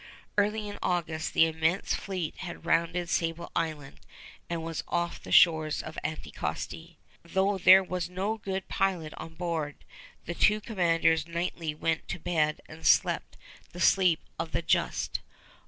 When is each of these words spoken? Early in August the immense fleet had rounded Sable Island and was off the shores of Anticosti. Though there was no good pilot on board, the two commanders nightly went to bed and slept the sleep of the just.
Early 0.35 0.67
in 0.67 0.79
August 0.81 1.35
the 1.35 1.45
immense 1.45 1.93
fleet 1.93 2.37
had 2.37 2.65
rounded 2.65 3.07
Sable 3.07 3.51
Island 3.55 3.99
and 4.49 4.63
was 4.63 4.83
off 4.87 5.21
the 5.21 5.31
shores 5.31 5.83
of 5.83 5.95
Anticosti. 6.03 6.97
Though 7.21 7.59
there 7.59 7.83
was 7.83 8.09
no 8.09 8.39
good 8.39 8.67
pilot 8.67 9.13
on 9.17 9.35
board, 9.35 9.85
the 10.25 10.33
two 10.33 10.59
commanders 10.59 11.27
nightly 11.27 11.75
went 11.75 12.07
to 12.07 12.19
bed 12.19 12.61
and 12.67 12.83
slept 12.83 13.37
the 13.73 13.79
sleep 13.79 14.21
of 14.39 14.53
the 14.53 14.63
just. 14.63 15.19